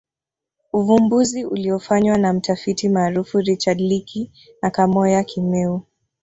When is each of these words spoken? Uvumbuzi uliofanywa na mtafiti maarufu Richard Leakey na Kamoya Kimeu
Uvumbuzi 0.73 1.45
uliofanywa 1.45 2.17
na 2.17 2.33
mtafiti 2.33 2.89
maarufu 2.89 3.39
Richard 3.41 3.79
Leakey 3.81 4.31
na 4.61 4.69
Kamoya 4.71 5.23
Kimeu 5.23 5.81